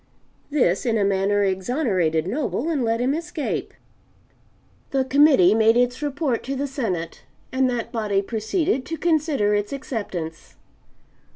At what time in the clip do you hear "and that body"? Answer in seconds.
7.51-8.23